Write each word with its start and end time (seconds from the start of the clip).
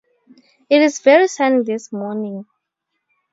It 0.67 0.81
is 0.81 0.99
very 0.99 1.27
sunny 1.27 1.61
this 1.61 1.91
morning. 1.91 2.47